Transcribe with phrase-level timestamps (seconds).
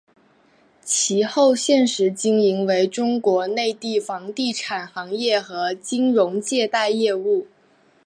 [0.83, 7.45] 其后现时经营为中国内地房地产行业和金融借贷业务。